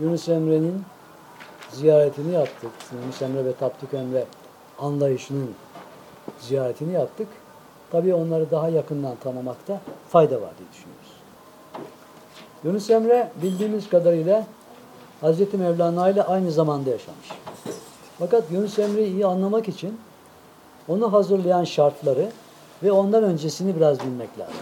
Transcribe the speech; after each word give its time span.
Yunus 0.00 0.28
Emre'nin 0.28 0.84
ziyaretini 1.72 2.34
yaptık. 2.34 2.70
Yunus 3.02 3.22
Emre 3.22 3.44
ve 3.44 3.52
Tapduk 3.52 3.94
Emre 3.94 4.24
anlayışının 4.78 5.50
ziyaretini 6.40 6.92
yaptık. 6.92 7.28
Tabii 7.90 8.14
onları 8.14 8.50
daha 8.50 8.68
yakından 8.68 9.16
tanımakta 9.16 9.80
fayda 10.08 10.40
var 10.40 10.50
diye 10.58 10.68
düşünüyoruz. 10.72 11.12
Yunus 12.64 12.90
Emre 12.90 13.30
bildiğimiz 13.42 13.88
kadarıyla 13.88 14.46
Hazreti 15.20 15.56
Mevlana 15.56 16.10
ile 16.10 16.22
aynı 16.22 16.50
zamanda 16.50 16.90
yaşamış. 16.90 17.28
Fakat 18.18 18.44
Yunus 18.52 18.78
Emre'yi 18.78 19.12
iyi 19.12 19.26
anlamak 19.26 19.68
için 19.68 20.00
onu 20.88 21.12
hazırlayan 21.12 21.64
şartları 21.64 22.28
ve 22.82 22.92
ondan 22.92 23.22
öncesini 23.24 23.76
biraz 23.76 24.00
bilmek 24.00 24.38
lazım. 24.38 24.54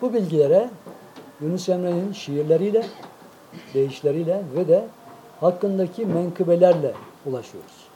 Bu 0.00 0.14
bilgilere 0.14 0.70
Yunus 1.40 1.68
Emre'nin 1.68 2.12
şiirleriyle, 2.12 2.86
deyişleriyle 3.74 4.42
ve 4.56 4.68
de 4.68 4.84
hakkındaki 5.40 6.06
menkıbelerle 6.06 6.94
ulaşıyoruz. 7.26 7.90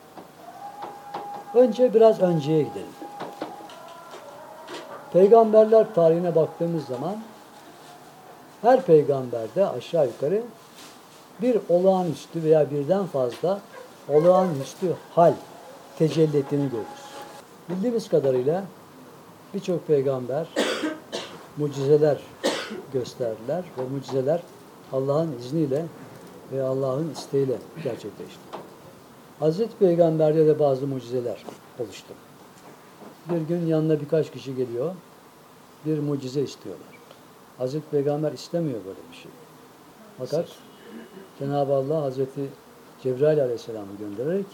Önce 1.54 1.94
biraz 1.94 2.20
önceye 2.20 2.62
gidelim. 2.62 2.86
Peygamberler 5.12 5.94
tarihine 5.94 6.34
baktığımız 6.34 6.84
zaman 6.84 7.16
her 8.62 8.82
peygamberde 8.82 9.66
aşağı 9.66 10.06
yukarı 10.06 10.42
bir 11.42 11.58
olağanüstü 11.68 12.42
veya 12.42 12.70
birden 12.70 13.06
fazla 13.06 13.60
olağanüstü 14.08 14.96
hal 15.14 15.34
tecelli 15.98 16.36
ettiğini 16.38 16.70
görürüz. 16.70 17.04
Bildiğimiz 17.68 18.08
kadarıyla 18.08 18.64
birçok 19.54 19.86
peygamber 19.86 20.46
mucizeler 21.56 22.18
gösterdiler 22.92 23.64
ve 23.78 23.82
mucizeler 23.94 24.40
Allah'ın 24.92 25.38
izniyle 25.38 25.86
ve 26.52 26.62
Allah'ın 26.62 27.10
isteğiyle 27.10 27.58
gerçekleşti. 27.84 28.40
Hazreti 29.38 29.78
Peygamber'de 29.78 30.46
de 30.46 30.58
bazı 30.58 30.86
mucizeler 30.86 31.44
oluştu. 31.78 32.14
Bir 33.30 33.40
gün 33.40 33.66
yanına 33.66 34.00
birkaç 34.00 34.30
kişi 34.30 34.56
geliyor, 34.56 34.94
bir 35.86 35.98
mucize 35.98 36.42
istiyorlar. 36.42 36.88
Hazreti 37.58 37.90
Peygamber 37.90 38.32
istemiyor 38.32 38.78
böyle 38.86 38.98
bir 39.10 39.16
şey. 39.16 39.30
Fakat 40.18 40.48
Cenab-ı 41.38 41.74
Allah 41.74 42.02
Hazreti 42.02 42.40
Cebrail 43.02 43.42
Aleyhisselam'ı 43.42 43.96
göndererek 43.98 44.46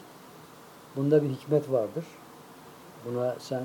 bunda 0.96 1.22
bir 1.22 1.28
hikmet 1.28 1.70
vardır. 1.70 2.04
Buna 3.04 3.36
sen 3.38 3.64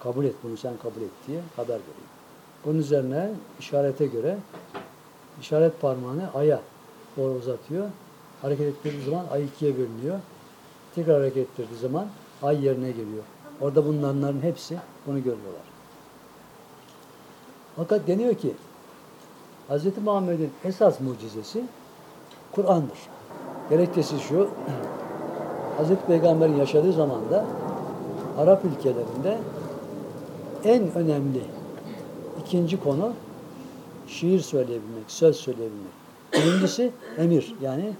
kabul 0.00 0.24
et, 0.24 0.34
bunu 0.42 0.56
sen 0.56 0.76
kabul 0.82 1.00
et 1.00 1.10
diye 1.26 1.40
haber 1.56 1.68
veriyor. 1.68 2.06
Bunun 2.64 2.78
üzerine 2.78 3.30
işarete 3.60 4.06
göre 4.06 4.38
işaret 5.40 5.80
parmağını 5.80 6.30
aya 6.34 6.60
doğru 7.16 7.34
uzatıyor. 7.34 7.86
Hareket 8.42 8.66
ettirdiği 8.66 9.04
zaman 9.04 9.24
ay 9.32 9.44
ikiye 9.44 9.78
bölünüyor. 9.78 10.18
Tekrar 10.94 11.20
hareket 11.20 11.36
ettirdiği 11.36 11.78
zaman 11.78 12.06
ay 12.42 12.64
yerine 12.64 12.90
geliyor. 12.90 13.24
Orada 13.60 13.84
bulunanların 13.84 14.40
hepsi 14.40 14.78
bunu 15.06 15.18
görüyorlar. 15.18 15.66
Fakat 17.76 18.06
deniyor 18.06 18.34
ki 18.34 18.54
Hz. 19.68 19.84
Muhammed'in 20.04 20.50
esas 20.64 21.00
mucizesi 21.00 21.64
Kur'an'dır. 22.52 22.98
Gerekçesi 23.70 24.18
şu, 24.20 24.48
Hz. 25.78 25.88
Peygamber'in 26.06 26.56
yaşadığı 26.56 26.92
zamanda 26.92 27.44
Arap 28.38 28.64
ülkelerinde 28.64 29.38
en 30.64 30.94
önemli 30.94 31.42
ikinci 32.40 32.82
konu 32.82 33.12
şiir 34.08 34.40
söyleyebilmek, 34.40 35.04
söz 35.08 35.36
söyleyebilmek. 35.36 35.92
Birincisi 36.32 36.92
emir 37.18 37.54
yani 37.62 37.92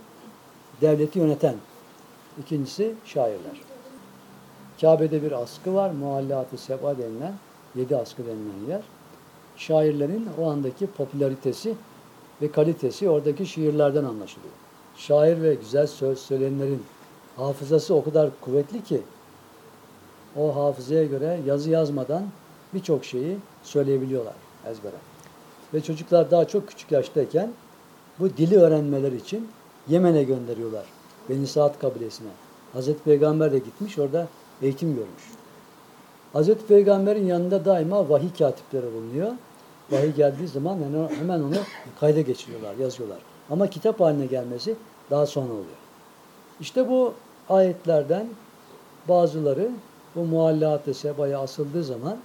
devleti 0.80 1.18
yöneten. 1.18 1.54
İkincisi 2.40 2.94
şairler. 3.04 3.60
Kabe'de 4.80 5.22
bir 5.22 5.32
askı 5.32 5.74
var. 5.74 5.90
Muallat-ı 5.90 6.58
Seba 6.58 6.98
denilen, 6.98 7.34
yedi 7.74 7.96
askı 7.96 8.22
denilen 8.26 8.68
yer. 8.68 8.82
Şairlerin 9.56 10.28
o 10.40 10.50
andaki 10.50 10.86
popülaritesi 10.86 11.74
ve 12.42 12.50
kalitesi 12.50 13.08
oradaki 13.08 13.46
şiirlerden 13.46 14.04
anlaşılıyor. 14.04 14.54
Şair 14.96 15.42
ve 15.42 15.54
güzel 15.54 15.86
söz 15.86 16.18
söyleyenlerin 16.18 16.82
hafızası 17.36 17.94
o 17.94 18.04
kadar 18.04 18.30
kuvvetli 18.40 18.84
ki 18.84 19.02
o 20.36 20.56
hafızaya 20.56 21.04
göre 21.04 21.40
yazı 21.46 21.70
yazmadan 21.70 22.22
birçok 22.74 23.04
şeyi 23.04 23.36
söyleyebiliyorlar 23.62 24.34
ezbere. 24.70 24.96
Ve 25.76 25.80
çocuklar 25.82 26.30
daha 26.30 26.44
çok 26.44 26.68
küçük 26.68 26.92
yaştayken 26.92 27.52
bu 28.18 28.30
dili 28.36 28.56
öğrenmeler 28.58 29.12
için 29.12 29.48
Yemen'e 29.88 30.22
gönderiyorlar. 30.22 30.84
Beni 31.28 31.46
Saat 31.46 31.78
kabilesine. 31.78 32.28
Hazreti 32.72 33.02
Peygamber 33.02 33.52
de 33.52 33.58
gitmiş 33.58 33.98
orada 33.98 34.26
eğitim 34.62 34.88
görmüş. 34.88 35.22
Hazreti 36.32 36.66
Peygamber'in 36.66 37.26
yanında 37.26 37.64
daima 37.64 38.08
vahiy 38.08 38.28
katipleri 38.38 38.86
bulunuyor. 38.94 39.32
Vahiy 39.90 40.12
geldiği 40.12 40.48
zaman 40.48 40.78
hemen 41.18 41.40
onu 41.40 41.56
kayda 42.00 42.20
geçiriyorlar, 42.20 42.74
yazıyorlar. 42.74 43.18
Ama 43.50 43.70
kitap 43.70 44.00
haline 44.00 44.26
gelmesi 44.26 44.76
daha 45.10 45.26
sonra 45.26 45.52
oluyor. 45.52 45.78
İşte 46.60 46.88
bu 46.88 47.14
ayetlerden 47.48 48.26
bazıları 49.08 49.70
bu 50.14 50.24
muallat-ı 50.24 50.94
sebaya 50.94 51.40
asıldığı 51.40 51.84
zaman 51.84 52.18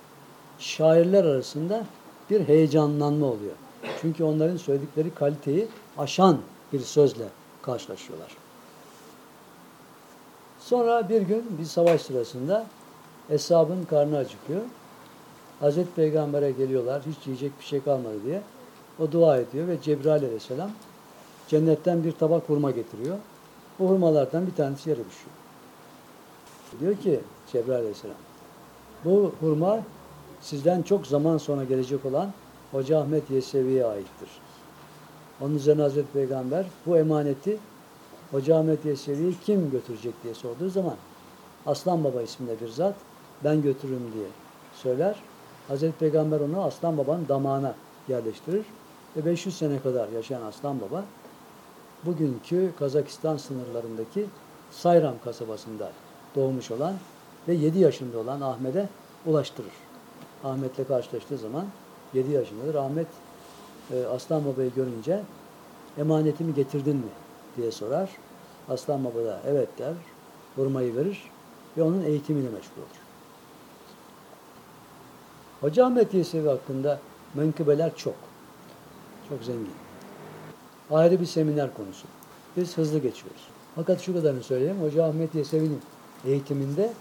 şairler 0.59 1.23
arasında 1.23 1.83
bir 2.31 2.47
heyecanlanma 2.47 3.25
oluyor. 3.25 3.55
Çünkü 4.01 4.23
onların 4.23 4.57
söyledikleri 4.57 5.13
kaliteyi 5.13 5.67
aşan 5.97 6.37
bir 6.73 6.79
sözle 6.79 7.25
karşılaşıyorlar. 7.61 8.37
Sonra 10.59 11.09
bir 11.09 11.21
gün 11.21 11.43
bir 11.59 11.65
savaş 11.65 12.01
sırasında 12.01 12.65
hesabın 13.27 13.83
karnı 13.83 14.17
acıkıyor. 14.17 14.61
Hazreti 15.59 15.91
Peygamber'e 15.95 16.51
geliyorlar 16.51 17.01
hiç 17.05 17.27
yiyecek 17.27 17.51
bir 17.59 17.65
şey 17.65 17.83
kalmadı 17.83 18.23
diye. 18.25 18.41
O 18.99 19.11
dua 19.11 19.37
ediyor 19.37 19.67
ve 19.67 19.81
Cebrail 19.81 20.23
aleyhisselam 20.23 20.71
cennetten 21.47 22.03
bir 22.03 22.11
tabak 22.11 22.49
hurma 22.49 22.71
getiriyor. 22.71 23.17
O 23.79 23.87
hurmalardan 23.87 24.47
bir 24.47 24.55
tanesi 24.55 24.89
yere 24.89 24.99
düşüyor. 24.99 25.35
Diyor 26.79 26.97
ki 26.97 27.19
Cebrail 27.51 27.79
aleyhisselam 27.79 28.17
bu 29.05 29.33
hurma 29.39 29.79
sizden 30.41 30.81
çok 30.81 31.07
zaman 31.07 31.37
sonra 31.37 31.63
gelecek 31.63 32.05
olan 32.05 32.31
Hoca 32.71 32.99
Ahmet 32.99 33.29
Yesevi'ye 33.31 33.85
aittir. 33.85 34.29
Onun 35.41 35.55
üzerine 35.55 35.81
Hazreti 35.81 36.11
Peygamber 36.13 36.65
bu 36.85 36.97
emaneti 36.97 37.57
Hoca 38.31 38.57
Ahmet 38.57 38.85
Yesevi'yi 38.85 39.35
kim 39.45 39.71
götürecek 39.71 40.13
diye 40.23 40.33
sorduğu 40.33 40.69
zaman 40.69 40.95
Aslan 41.65 42.03
Baba 42.03 42.21
isminde 42.21 42.61
bir 42.61 42.67
zat 42.67 42.95
ben 43.43 43.61
götürürüm 43.61 44.13
diye 44.13 44.27
söyler. 44.75 45.15
Hazreti 45.67 45.97
Peygamber 45.97 46.39
onu 46.39 46.63
Aslan 46.63 46.97
Baba'nın 46.97 47.27
damağına 47.27 47.75
yerleştirir 48.07 48.65
ve 49.17 49.25
500 49.25 49.57
sene 49.57 49.79
kadar 49.79 50.09
yaşayan 50.09 50.41
Aslan 50.41 50.81
Baba 50.81 51.05
bugünkü 52.05 52.71
Kazakistan 52.79 53.37
sınırlarındaki 53.37 54.25
Sayram 54.71 55.15
kasabasında 55.23 55.91
doğmuş 56.35 56.71
olan 56.71 56.93
ve 57.47 57.53
7 57.53 57.79
yaşında 57.79 58.17
olan 58.17 58.41
Ahmet'e 58.41 58.89
ulaştırır. 59.25 59.90
Ahmet'le 60.43 60.87
karşılaştığı 60.87 61.37
zaman 61.37 61.65
7 62.13 62.31
yaşındadır. 62.31 62.75
Ahmet 62.75 63.07
e, 63.93 64.05
Aslan 64.05 64.45
Baba'yı 64.45 64.73
görünce 64.73 65.21
emanetimi 65.97 66.53
getirdin 66.53 66.95
mi 66.95 67.11
diye 67.57 67.71
sorar. 67.71 68.09
Aslan 68.69 69.05
Baba 69.05 69.25
da 69.25 69.41
evet 69.47 69.69
der, 69.79 69.93
hurmayı 70.55 70.95
verir 70.95 71.23
ve 71.77 71.83
onun 71.83 72.03
eğitimiyle 72.03 72.49
meşgul 72.49 72.81
olur. 72.81 73.01
Hoca 75.61 75.85
Ahmet 75.85 76.13
Yesevi 76.13 76.47
hakkında 76.47 76.99
menkıbeler 77.33 77.95
çok. 77.95 78.15
Çok 79.29 79.43
zengin. 79.43 79.73
Ayrı 80.91 81.19
bir 81.19 81.25
seminer 81.25 81.73
konusu. 81.73 82.07
Biz 82.57 82.77
hızlı 82.77 82.99
geçiyoruz. 82.99 83.41
Fakat 83.75 84.01
şu 84.01 84.13
kadarını 84.13 84.43
söyleyeyim. 84.43 84.81
Hoca 84.81 85.05
Ahmet 85.05 85.35
Yesevi'nin 85.35 85.81
eğitiminde 86.25 86.93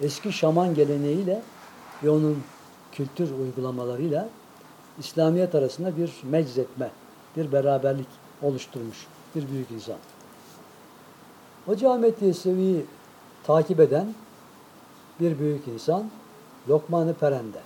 eski 0.00 0.32
şaman 0.32 0.74
geleneğiyle 0.74 1.42
ve 2.02 2.10
onun 2.10 2.42
kültür 2.92 3.30
uygulamalarıyla 3.30 4.28
İslamiyet 4.98 5.54
arasında 5.54 5.96
bir 5.96 6.12
meczetme, 6.22 6.90
bir 7.36 7.52
beraberlik 7.52 8.08
oluşturmuş 8.42 9.06
bir 9.34 9.50
büyük 9.50 9.70
insan. 9.70 9.96
Hoca 11.66 11.90
Ahmet 11.90 12.22
Yesevi'yi 12.22 12.84
takip 13.44 13.80
eden 13.80 14.14
bir 15.20 15.38
büyük 15.38 15.68
insan 15.68 16.10
Lokman-ı 16.68 17.14
Perende. 17.14 17.60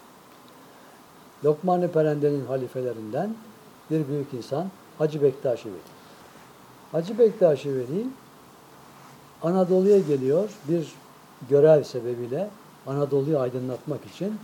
Lokman-ı 1.44 1.92
Perende'nin 1.92 2.46
halifelerinden 2.46 3.34
bir 3.90 4.08
büyük 4.08 4.34
insan 4.34 4.66
Hacı 4.98 5.22
Bektaşi 5.22 5.68
Veli. 5.68 5.76
Hacı 6.92 7.18
Bektaşi 7.18 7.74
Veli 7.74 8.06
Anadolu'ya 9.42 9.98
geliyor 9.98 10.50
bir 10.68 10.92
görev 11.50 11.82
sebebiyle 11.82 12.50
Anadolu'yu 12.86 13.38
aydınlatmak 13.38 14.00
için 14.14 14.38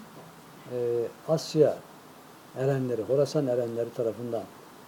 e, 0.73 0.77
Asya 1.29 1.77
erenleri, 2.59 3.03
Horasan 3.03 3.47
erenleri 3.47 3.91
tarafından 3.97 4.43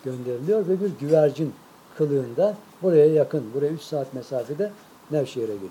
gönderiliyor 0.04 0.68
ve 0.68 0.80
bir 0.80 0.90
güvercin 1.00 1.54
kılığında 1.98 2.54
buraya 2.82 3.06
yakın, 3.06 3.44
buraya 3.54 3.70
3 3.70 3.82
saat 3.82 4.14
mesafede 4.14 4.72
Nevşehir'e 5.10 5.54
geliyor. 5.54 5.70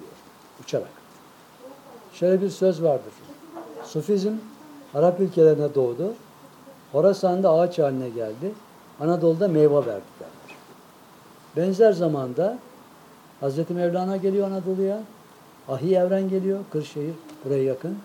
Uçarak. 0.63 0.89
Şöyle 2.13 2.41
bir 2.41 2.49
söz 2.49 2.83
vardır. 2.83 3.13
Sufizm 3.85 4.33
Arap 4.93 5.19
ülkelerine 5.19 5.75
doğdu. 5.75 6.13
Horasan'da 6.91 7.51
ağaç 7.51 7.79
haline 7.79 8.09
geldi. 8.09 8.53
Anadolu'da 8.99 9.47
meyve 9.47 9.75
verdi 9.75 10.03
derler. 10.19 10.57
Benzer 11.57 11.91
zamanda 11.91 12.59
Hazreti 13.39 13.73
Mevlana 13.73 14.17
geliyor 14.17 14.47
Anadolu'ya. 14.47 14.99
Ahi 15.69 15.95
Evren 15.95 16.29
geliyor. 16.29 16.59
Kırşehir 16.71 17.13
buraya 17.45 17.63
yakın. 17.63 17.97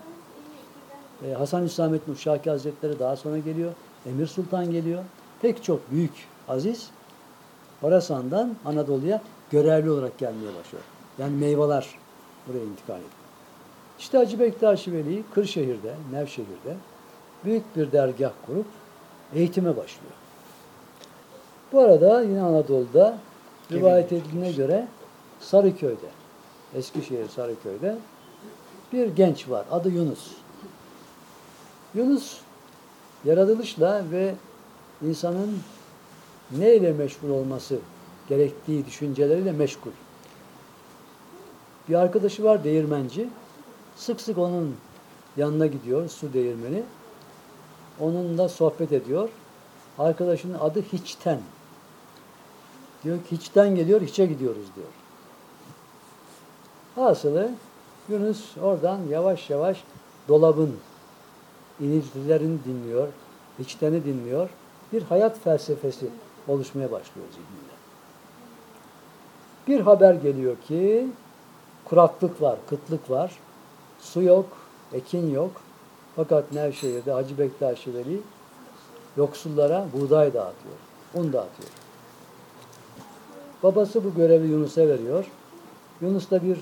Ee, 1.25 1.33
Hasan 1.33 1.63
Hüsamettin 1.63 2.13
Uşaki 2.13 2.49
Hazretleri 2.49 2.99
daha 2.99 3.15
sonra 3.15 3.37
geliyor. 3.37 3.71
Emir 4.05 4.27
Sultan 4.27 4.71
geliyor. 4.71 5.03
Pek 5.41 5.63
çok 5.63 5.91
büyük 5.91 6.11
aziz 6.47 6.89
Horasan'dan 7.81 8.55
Anadolu'ya 8.65 9.21
görevli 9.51 9.89
olarak 9.89 10.17
gelmeye 10.17 10.55
başlıyor. 10.59 10.83
Yani 11.19 11.35
meyveler 11.35 11.87
buraya 12.47 12.63
intikal 12.63 12.95
ediyor. 12.95 13.11
İşte 13.99 14.17
Hacı 14.17 14.39
Bektaş 14.39 14.87
Veli 14.87 15.23
Kırşehir'de, 15.33 15.93
Nevşehir'de 16.11 16.75
büyük 17.45 17.75
bir 17.75 17.91
dergah 17.91 18.31
kurup 18.45 18.65
eğitime 19.35 19.69
başlıyor. 19.69 20.13
Bu 21.71 21.79
arada 21.79 22.21
yine 22.21 22.41
Anadolu'da 22.41 23.17
rivayet 23.71 24.13
edildiğine 24.13 24.51
göre 24.51 24.87
Sarıköy'de, 25.39 26.07
Eskişehir 26.75 27.29
Sarıköy'de 27.29 27.97
bir 28.93 29.07
genç 29.07 29.49
var. 29.49 29.65
Adı 29.71 29.89
Yunus. 29.89 30.31
Yunus 31.95 32.37
yaratılışla 33.25 34.03
ve 34.11 34.35
insanın 35.07 35.59
ne 36.51 36.75
ile 36.75 36.93
meşgul 36.93 37.29
olması 37.29 37.79
gerektiği 38.29 38.85
düşünceleriyle 38.85 39.51
meşgul. 39.51 39.91
Bir 41.89 41.95
arkadaşı 41.95 42.43
var 42.43 42.63
değirmenci. 42.63 43.29
Sık 43.95 44.21
sık 44.21 44.37
onun 44.37 44.75
yanına 45.37 45.67
gidiyor 45.67 46.09
su 46.09 46.33
değirmeni. 46.33 46.83
Onunla 47.99 48.49
sohbet 48.49 48.91
ediyor. 48.91 49.29
Arkadaşının 49.99 50.59
adı 50.59 50.81
Hiçten. 50.81 51.39
Diyor 53.03 53.17
ki 53.17 53.37
hiçten 53.37 53.75
geliyor, 53.75 54.01
hiçe 54.01 54.25
gidiyoruz 54.25 54.65
diyor. 54.75 54.87
Hasılı 56.95 57.51
Yunus 58.09 58.57
oradan 58.57 58.99
yavaş 59.09 59.49
yavaş 59.49 59.83
dolabın 60.27 60.75
iniltilerini 61.79 62.57
dinliyor, 62.65 63.07
içteni 63.59 64.05
dinliyor. 64.05 64.49
Bir 64.93 65.01
hayat 65.01 65.39
felsefesi 65.39 66.09
oluşmaya 66.47 66.91
başlıyor 66.91 67.27
zihninde. 67.31 67.75
Bir 69.67 69.79
haber 69.79 70.13
geliyor 70.13 70.55
ki 70.67 71.07
kuraklık 71.85 72.41
var, 72.41 72.57
kıtlık 72.69 73.09
var, 73.09 73.39
su 73.99 74.21
yok, 74.21 74.45
ekin 74.93 75.31
yok. 75.31 75.51
Fakat 76.15 76.53
Nevşehir'de 76.53 77.11
Hacı 77.11 77.37
Bektaş 77.37 77.87
Veli 77.87 78.19
yoksullara 79.17 79.85
buğday 79.93 80.33
dağıtıyor, 80.33 80.75
un 81.13 81.23
dağıtıyor. 81.33 81.69
Babası 83.63 84.03
bu 84.03 84.15
görevi 84.15 84.47
Yunus'a 84.47 84.87
veriyor. 84.87 85.25
Yunus 86.01 86.31
da 86.31 86.43
bir 86.43 86.57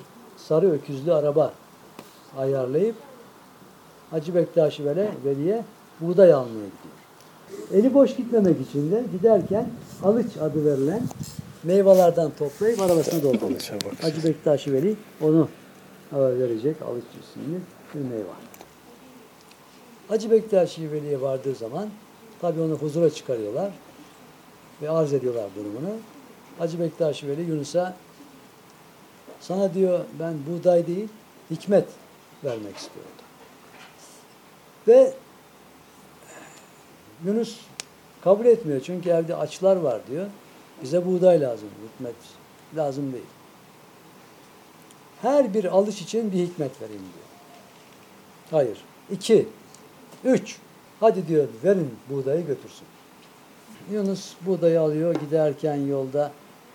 sarı 0.48 0.72
öküzlü 0.72 1.14
araba 1.14 1.54
ayarlayıp 2.38 2.96
Hacı 4.12 4.36
Bektaş 4.36 4.80
Veli, 4.80 5.10
Veli'ye 5.26 5.64
buğday 6.02 6.34
almaya 6.34 6.66
gidiyor. 6.66 6.94
Eli 7.74 7.94
boş 7.94 8.16
gitmemek 8.16 8.62
için 8.70 8.92
de 8.92 9.04
giderken 9.12 9.70
alıç 10.04 10.38
adı 10.42 10.66
verilen 10.66 11.02
meyvelerden 11.64 12.32
toplayıp 12.40 12.82
arabasına 12.82 13.24
dolduruyor. 13.24 13.62
Hacı 14.02 14.24
Bektaş 14.24 14.68
Veli 14.68 14.96
onu 15.22 15.50
verecek 16.14 16.82
alıç 16.82 17.04
isimli 17.22 17.60
bir 17.94 18.10
meyve. 18.10 18.24
Hacı 20.08 20.32
Bektaş 20.32 20.80
Veli'ye 20.80 21.22
vardığı 21.22 21.56
zaman 21.56 21.90
tabi 22.42 22.62
onu 22.62 22.74
huzura 22.74 23.10
çıkarıyorlar 23.10 23.72
ve 24.82 24.90
arz 24.90 25.14
ediyorlar 25.14 25.50
durumunu. 25.56 25.96
Hacı 26.60 26.80
Bektaş 26.80 27.24
Veli 27.24 27.42
Yunus'a 27.42 27.96
sana 29.48 29.74
diyor 29.74 30.06
ben 30.20 30.34
buğday 30.48 30.88
değil 30.88 31.08
hikmet 31.52 31.86
vermek 32.44 32.78
istiyordu. 32.78 33.10
Ve 34.88 35.14
Yunus 37.26 37.60
kabul 38.22 38.46
etmiyor 38.46 38.82
çünkü 38.82 39.10
evde 39.10 39.36
açlar 39.36 39.76
var 39.76 40.02
diyor. 40.08 40.26
Bize 40.84 41.06
buğday 41.06 41.42
lazım, 41.42 41.70
hikmet 41.94 42.16
lazım 42.76 43.14
değil. 43.14 43.26
Her 45.22 45.54
bir 45.54 45.66
alış 45.66 46.02
için 46.02 46.32
bir 46.32 46.38
hikmet 46.38 46.82
vereyim 46.82 47.02
diyor. 47.02 47.26
Hayır. 48.52 48.84
İki, 49.12 49.48
üç. 50.24 50.58
Hadi 51.00 51.28
diyor 51.28 51.48
verin 51.64 51.96
buğdayı 52.10 52.48
götürsün. 52.48 52.88
Yunus 53.92 54.34
buğdayı 54.42 54.82
alıyor 54.82 55.16
giderken 55.16 55.76
yolda 55.76 56.32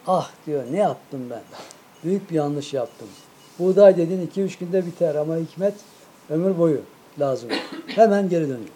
ah 0.06 0.30
diyor 0.46 0.64
ne 0.70 0.78
yaptım 0.78 1.30
ben? 1.30 1.42
Büyük 2.04 2.30
bir 2.30 2.34
yanlış 2.34 2.74
yaptım. 2.74 3.08
Buğday 3.58 3.96
dediğin 3.96 4.20
iki 4.20 4.42
üç 4.42 4.58
günde 4.58 4.86
biter 4.86 5.14
ama 5.14 5.36
hikmet 5.36 5.74
ömür 6.30 6.58
boyu 6.58 6.80
lazım. 7.20 7.50
Hemen 7.86 8.28
geri 8.28 8.44
dönüyor. 8.44 8.68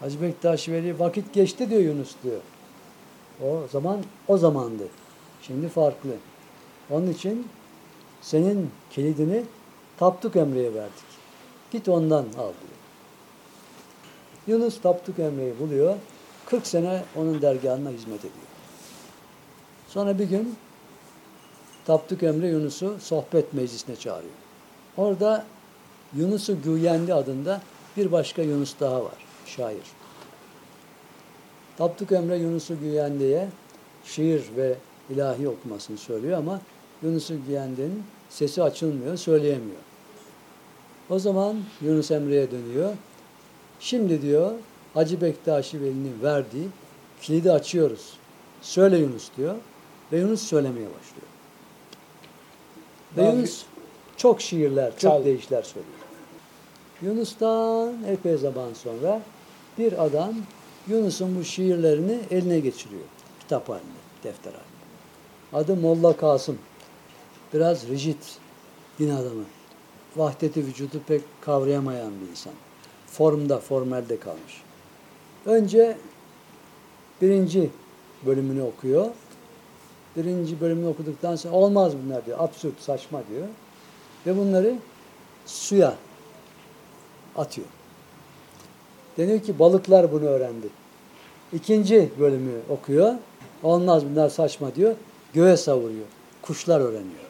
Hacı 0.00 0.22
Bektaş 0.22 0.68
Veli 0.68 0.98
vakit 0.98 1.32
geçti 1.32 1.70
diyor 1.70 1.80
Yunus 1.80 2.14
diyor. 2.24 2.40
O 3.42 3.68
zaman 3.72 3.98
o 4.28 4.38
zamandı. 4.38 4.84
Şimdi 5.42 5.68
farklı. 5.68 6.10
Onun 6.90 7.12
için 7.12 7.48
senin 8.22 8.70
kilidini 8.90 9.44
Tapduk 9.98 10.36
Emre'ye 10.36 10.74
verdik. 10.74 11.04
Git 11.70 11.88
ondan 11.88 12.22
al 12.22 12.24
diyor. 12.36 12.74
Yunus 14.46 14.80
Tapduk 14.80 15.18
Emre'yi 15.18 15.58
buluyor. 15.58 15.96
40 16.46 16.66
sene 16.66 17.02
onun 17.16 17.42
dergahına 17.42 17.90
hizmet 17.90 18.20
ediyor. 18.20 18.46
Sonra 19.88 20.18
bir 20.18 20.24
gün 20.24 20.56
Tapduk 21.86 22.22
Emre 22.22 22.48
Yunus'u 22.48 22.96
sohbet 23.00 23.54
meclisine 23.54 23.96
çağırıyor. 23.96 24.34
Orada 24.96 25.44
Yunus'u 26.16 26.62
Güyendi 26.62 27.14
adında 27.14 27.60
bir 27.96 28.12
başka 28.12 28.42
Yunus 28.42 28.74
daha 28.80 29.04
var. 29.04 29.24
Şair. 29.46 29.82
Tapduk 31.78 32.12
Emre 32.12 32.36
Yunus'u 32.36 32.80
Güyendi'ye 32.80 33.48
şiir 34.04 34.44
ve 34.56 34.74
ilahi 35.10 35.48
okumasını 35.48 35.98
söylüyor 35.98 36.38
ama 36.38 36.60
Yunus'u 37.02 37.34
Güyendi'nin 37.46 38.02
sesi 38.28 38.62
açılmıyor, 38.62 39.16
söyleyemiyor. 39.16 39.80
O 41.10 41.18
zaman 41.18 41.56
Yunus 41.82 42.10
Emre'ye 42.10 42.50
dönüyor. 42.50 42.92
Şimdi 43.80 44.22
diyor 44.22 44.52
Hacı 44.94 45.20
Bektaşi 45.20 45.80
Veli'nin 45.80 46.22
verdiği 46.22 46.68
kilidi 47.22 47.52
açıyoruz. 47.52 48.12
Söyle 48.62 48.98
Yunus 48.98 49.30
diyor. 49.36 49.54
Ve 50.12 50.18
Yunus 50.18 50.42
söylemeye 50.42 50.86
başlıyor. 50.86 51.33
Yunus 53.16 53.64
çok 54.16 54.40
şiirler, 54.40 54.90
çok 54.90 55.00
Çal. 55.00 55.24
deyişler 55.24 55.62
söylüyor. 55.62 55.94
Yunus'tan 57.02 58.04
epey 58.04 58.36
zaman 58.36 58.72
sonra 58.74 59.22
bir 59.78 60.04
adam 60.04 60.34
Yunus'un 60.88 61.38
bu 61.38 61.44
şiirlerini 61.44 62.18
eline 62.30 62.60
geçiriyor. 62.60 63.02
Kitap 63.40 63.68
halinde, 63.68 63.84
defter 64.24 64.52
halinde. 64.52 64.74
Adı 65.52 65.76
Molla 65.76 66.16
Kasım. 66.16 66.58
Biraz 67.54 67.88
rigid 67.88 68.22
din 68.98 69.10
adamı. 69.10 69.44
Vahdeti 70.16 70.66
vücudu 70.66 71.00
pek 71.06 71.22
kavrayamayan 71.40 72.12
bir 72.20 72.30
insan. 72.30 72.52
Formda, 73.06 73.58
formelde 73.58 74.20
kalmış. 74.20 74.62
Önce 75.46 75.96
birinci 77.22 77.70
bölümünü 78.26 78.62
okuyor. 78.62 79.10
Birinci 80.16 80.60
bölümünü 80.60 80.88
okuduktan 80.88 81.36
sonra 81.36 81.54
olmaz 81.54 81.92
bunlar 82.04 82.26
diyor. 82.26 82.38
Absürt, 82.40 82.80
saçma 82.80 83.22
diyor. 83.30 83.46
Ve 84.26 84.38
bunları 84.38 84.74
suya 85.46 85.94
atıyor. 87.36 87.66
Deniyor 89.18 89.40
ki 89.40 89.58
balıklar 89.58 90.12
bunu 90.12 90.24
öğrendi. 90.24 90.66
İkinci 91.52 92.10
bölümü 92.20 92.52
okuyor. 92.68 93.14
Olmaz 93.62 94.02
bunlar 94.10 94.28
saçma 94.28 94.74
diyor. 94.74 94.94
Göğe 95.32 95.56
savuruyor. 95.56 96.06
Kuşlar 96.42 96.80
öğreniyor. 96.80 97.24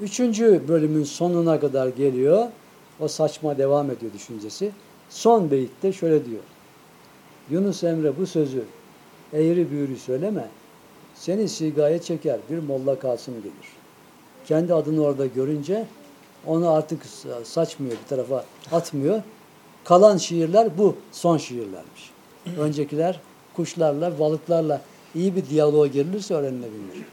Üçüncü 0.00 0.68
bölümün 0.68 1.04
sonuna 1.04 1.60
kadar 1.60 1.88
geliyor. 1.88 2.46
O 3.00 3.08
saçma 3.08 3.58
devam 3.58 3.90
ediyor 3.90 4.12
düşüncesi. 4.12 4.72
Son 5.10 5.50
beyitte 5.50 5.92
şöyle 5.92 6.24
diyor. 6.24 6.42
Yunus 7.50 7.84
Emre 7.84 8.18
bu 8.18 8.26
sözü 8.26 8.64
eğri 9.32 9.70
büğrü 9.70 9.96
söyleme. 9.96 10.48
Seni 11.20 11.48
sigaya 11.48 12.02
çeker 12.02 12.38
bir 12.50 12.58
molla 12.58 12.98
Kasım 12.98 13.34
gelir. 13.34 13.72
Kendi 14.46 14.74
adını 14.74 15.02
orada 15.02 15.26
görünce 15.26 15.86
onu 16.46 16.70
artık 16.70 17.02
saçmıyor 17.44 17.92
bir 17.92 18.08
tarafa 18.08 18.44
atmıyor. 18.72 19.22
Kalan 19.84 20.16
şiirler 20.16 20.78
bu 20.78 20.96
son 21.12 21.38
şiirlermiş. 21.38 22.10
Öncekiler 22.58 23.20
kuşlarla, 23.56 24.18
balıklarla 24.18 24.80
iyi 25.14 25.36
bir 25.36 25.46
diyaloğa 25.46 25.86
girilirse 25.86 26.34
öğrenilebilir. 26.34 27.06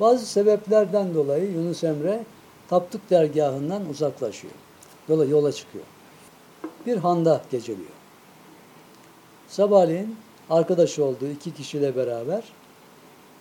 Bazı 0.00 0.26
sebeplerden 0.26 1.14
dolayı 1.14 1.52
Yunus 1.52 1.84
Emre 1.84 2.24
Tapduk 2.70 3.10
dergahından 3.10 3.88
uzaklaşıyor. 3.88 4.54
Yola, 5.08 5.24
yola 5.24 5.52
çıkıyor. 5.52 5.84
Bir 6.86 6.96
handa 6.96 7.42
geceliyor. 7.50 7.88
Sabahleyin 9.48 10.16
arkadaş 10.52 10.98
olduğu 10.98 11.28
iki 11.34 11.54
kişiyle 11.54 11.96
beraber 11.96 12.42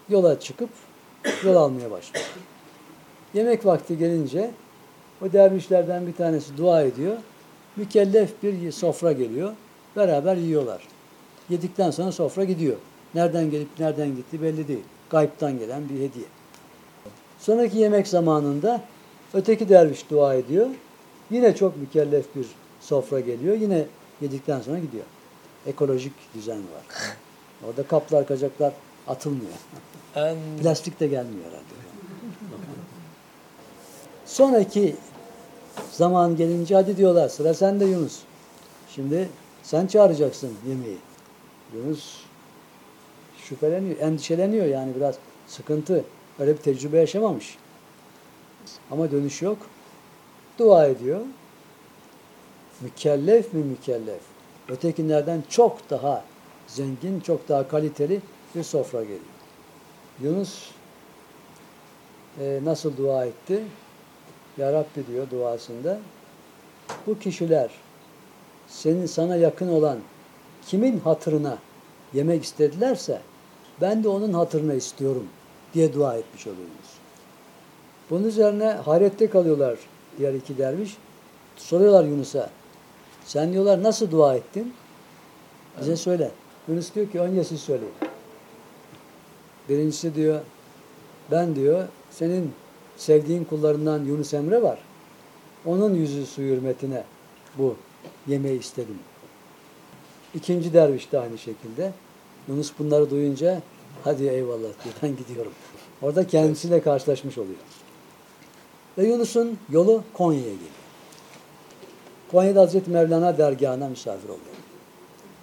yola 0.09 0.39
çıkıp 0.39 0.69
yol 1.43 1.55
almaya 1.55 1.91
başlıyor. 1.91 2.25
Yemek 3.33 3.65
vakti 3.65 3.97
gelince 3.97 4.51
o 5.21 5.33
dervişlerden 5.33 6.07
bir 6.07 6.13
tanesi 6.13 6.57
dua 6.57 6.81
ediyor. 6.81 7.17
Mükellef 7.75 8.43
bir 8.43 8.71
sofra 8.71 9.11
geliyor. 9.11 9.53
Beraber 9.95 10.35
yiyorlar. 10.35 10.87
Yedikten 11.49 11.91
sonra 11.91 12.11
sofra 12.11 12.43
gidiyor. 12.43 12.77
Nereden 13.15 13.51
gelip 13.51 13.67
nereden 13.79 14.15
gitti 14.15 14.41
belli 14.41 14.67
değil. 14.67 14.83
Gayiptan 15.09 15.59
gelen 15.59 15.89
bir 15.89 15.95
hediye. 15.95 16.25
Sonraki 17.39 17.77
yemek 17.77 18.07
zamanında 18.07 18.81
öteki 19.33 19.69
derviş 19.69 20.09
dua 20.09 20.33
ediyor. 20.33 20.67
Yine 21.31 21.55
çok 21.55 21.77
mükellef 21.77 22.35
bir 22.35 22.45
sofra 22.81 23.19
geliyor. 23.19 23.55
Yine 23.55 23.85
yedikten 24.21 24.61
sonra 24.61 24.79
gidiyor. 24.79 25.05
Ekolojik 25.67 26.13
düzen 26.35 26.57
var. 26.57 27.15
Orada 27.67 27.83
kaplar, 27.87 28.27
kacaklar 28.27 28.73
atılmıyor. 29.07 29.53
Plastik 30.61 30.99
de 30.99 31.07
gelmiyor 31.07 31.45
herhalde. 31.45 31.81
Sonraki 34.25 34.95
zaman 35.91 36.35
gelince 36.35 36.75
hadi 36.75 36.97
diyorlar 36.97 37.29
sıra 37.29 37.53
sende 37.53 37.85
Yunus. 37.85 38.19
Şimdi 38.95 39.29
sen 39.63 39.87
çağıracaksın 39.87 40.51
yemeği. 40.67 40.97
Yunus 41.75 42.17
şüpheleniyor, 43.37 43.99
endişeleniyor 43.99 44.65
yani 44.65 44.95
biraz 44.95 45.15
sıkıntı. 45.47 46.03
Öyle 46.39 46.53
bir 46.53 46.61
tecrübe 46.61 46.97
yaşamamış. 46.97 47.57
Ama 48.91 49.11
dönüş 49.11 49.41
yok. 49.41 49.57
Dua 50.59 50.85
ediyor. 50.85 51.21
Mükellef 52.81 53.53
mi 53.53 53.63
mükellef? 53.63 54.21
Ötekilerden 54.71 55.43
çok 55.49 55.89
daha 55.89 56.23
zengin, 56.67 57.19
çok 57.19 57.49
daha 57.49 57.67
kaliteli 57.67 58.21
bir 58.55 58.63
sofra 58.63 59.01
geliyor. 59.01 59.19
Yunus 60.21 60.69
e, 62.39 62.59
nasıl 62.63 62.97
dua 62.97 63.25
etti? 63.25 63.63
Ya 64.57 64.73
Rabbi 64.73 65.07
diyor 65.07 65.29
duasında. 65.31 65.99
Bu 67.07 67.19
kişiler 67.19 67.71
senin 68.67 69.05
sana 69.05 69.35
yakın 69.35 69.67
olan 69.67 69.97
kimin 70.67 70.99
hatırına 70.99 71.57
yemek 72.13 72.43
istedilerse 72.43 73.21
ben 73.81 74.03
de 74.03 74.09
onun 74.09 74.33
hatırına 74.33 74.73
istiyorum 74.73 75.27
diye 75.73 75.93
dua 75.93 76.17
etmiş 76.17 76.47
oluyoruz. 76.47 76.91
Bunun 78.09 78.23
üzerine 78.23 78.69
hayrette 78.69 79.29
kalıyorlar 79.29 79.79
diğer 80.17 80.33
iki 80.33 80.57
derviş. 80.57 80.97
Soruyorlar 81.55 82.03
Yunus'a. 82.03 82.49
Sen 83.25 83.53
diyorlar 83.53 83.83
nasıl 83.83 84.11
dua 84.11 84.35
ettin? 84.35 84.73
Bize 85.81 85.95
söyle. 85.95 86.31
Yunus 86.67 86.95
diyor 86.95 87.11
ki 87.11 87.19
önce 87.19 87.43
siz 87.43 87.59
söyleyin. 87.61 87.93
Birincisi 89.69 90.15
diyor 90.15 90.41
ben 91.31 91.55
diyor 91.55 91.87
senin 92.11 92.51
sevdiğin 92.97 93.43
kullarından 93.43 94.05
Yunus 94.05 94.33
Emre 94.33 94.61
var. 94.61 94.79
Onun 95.65 95.95
yüzü 95.95 96.25
su 96.25 96.41
hürmetine 96.41 97.03
bu 97.57 97.75
yemeği 98.27 98.59
istedim. 98.59 98.99
İkinci 100.35 100.73
derviş 100.73 101.11
de 101.11 101.19
aynı 101.19 101.37
şekilde. 101.37 101.91
Yunus 102.47 102.71
bunları 102.79 103.09
duyunca 103.09 103.61
hadi 104.03 104.23
eyvallah 104.23 104.59
diyor 104.83 104.95
ben 105.03 105.17
gidiyorum. 105.17 105.51
Orada 106.01 106.27
kendisiyle 106.27 106.81
karşılaşmış 106.81 107.37
oluyor. 107.37 107.59
Ve 108.97 109.07
Yunus'un 109.07 109.57
yolu 109.69 110.03
Konya'ya 110.13 110.43
geliyor. 110.43 110.80
Konya'da 112.31 112.61
Hazreti 112.61 112.91
Mevlana 112.91 113.37
dergahına 113.37 113.89
misafir 113.89 114.29
oluyor. 114.29 114.55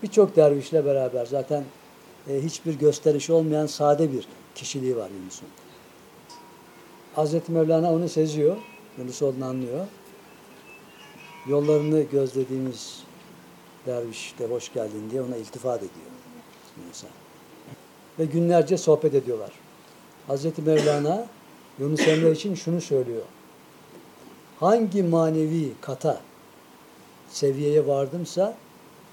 Birçok 0.03 0.37
dervişle 0.37 0.85
beraber 0.85 1.27
zaten 1.27 1.65
e, 2.31 2.43
hiçbir 2.45 2.79
gösterişi 2.79 3.33
olmayan 3.33 3.67
sade 3.67 4.13
bir 4.13 4.29
kişiliği 4.55 4.97
var 4.97 5.11
Yunus'un. 5.21 5.49
Hazreti 7.15 7.53
Mevlana 7.53 7.93
onu 7.93 8.09
seziyor. 8.09 8.57
Yunus 8.99 9.23
olduğunu 9.23 9.45
anlıyor. 9.45 9.87
Yollarını 11.47 12.03
gözlediğimiz 12.03 13.03
derviş 13.87 14.35
de 14.39 14.47
hoş 14.47 14.73
geldin 14.73 15.11
diye 15.11 15.23
ona 15.23 15.37
iltifat 15.37 15.79
ediyor 15.79 16.11
Yunus'a. 16.83 17.07
Ve 18.19 18.25
günlerce 18.25 18.79
sohbet 18.79 19.15
ediyorlar. 19.15 19.51
Hazreti 20.27 20.63
Mevlana 20.63 21.27
Yunus 21.79 22.09
Emre 22.09 22.33
için 22.33 22.55
şunu 22.55 22.81
söylüyor. 22.81 23.23
Hangi 24.61 25.03
manevi 25.03 25.73
kata 25.81 26.21
seviyeye 27.29 27.87
vardımsa 27.87 28.57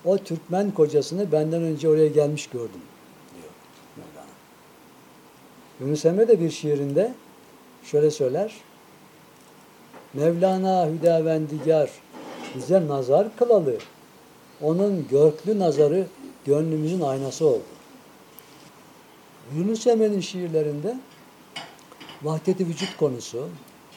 o 0.06 0.18
Türkmen 0.18 0.72
kocasını 0.72 1.32
benden 1.32 1.62
önce 1.62 1.90
oraya 1.90 2.08
gelmiş 2.08 2.48
gördüm 2.48 2.82
diyor 3.34 3.54
Mevlana. 3.98 4.32
Yunus 5.80 6.06
Emre 6.06 6.28
de 6.28 6.40
bir 6.40 6.52
şiirinde 6.52 7.14
şöyle 7.84 8.12
söyler. 8.12 8.54
Mevlana 10.14 10.88
Hüdavendigar 10.88 11.90
bize 12.56 12.88
nazar 12.88 13.36
kılalı. 13.38 13.78
Onun 14.62 15.08
görklü 15.08 15.60
nazarı 15.60 16.08
gönlümüzün 16.46 17.02
aynası 17.02 17.48
oldu. 17.48 17.64
Yunus 19.58 19.88
Emre'nin 19.88 20.20
şiirlerinde 20.20 21.00
vahdeti 22.24 22.68
vücut 22.68 22.98
konusu, 22.98 23.50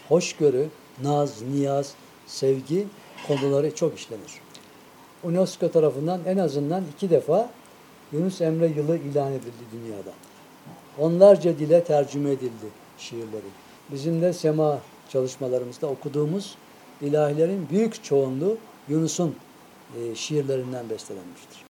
hoşgörü, 0.09 0.69
naz, 1.03 1.43
niyaz, 1.43 1.95
sevgi 2.27 2.87
konuları 3.27 3.75
çok 3.75 3.99
işlenir. 3.99 4.41
UNESCO 5.23 5.71
tarafından 5.71 6.21
en 6.27 6.39
azından 6.39 6.85
iki 6.97 7.11
defa 7.11 7.51
Yunus 8.13 8.41
Emre 8.41 8.67
yılı 8.67 8.97
ilan 8.97 9.33
edildi 9.33 9.65
dünyada. 9.73 10.13
Onlarca 10.99 11.59
dile 11.59 11.85
tercüme 11.85 12.31
edildi 12.31 12.67
şiirleri. 12.99 13.49
Bizim 13.93 14.23
de 14.23 14.33
sema 14.33 14.79
çalışmalarımızda 15.09 15.87
okuduğumuz 15.87 16.55
ilahilerin 17.01 17.69
büyük 17.71 18.05
çoğunluğu 18.05 18.57
Yunus'un 18.89 19.37
e, 19.97 20.15
şiirlerinden 20.15 20.91
beslenmiştir. 20.91 21.68